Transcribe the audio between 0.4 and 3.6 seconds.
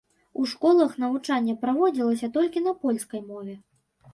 У школах навучанне праводзілася толькі на польскай мове.